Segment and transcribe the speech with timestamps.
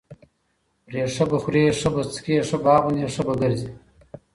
[0.85, 3.69] پرې ښه به خوري، ښه به څکي ښه به اغوندي، ښه به ګرځي،